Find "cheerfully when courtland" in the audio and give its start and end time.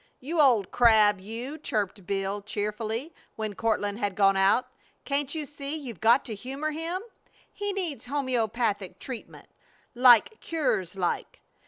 2.41-3.99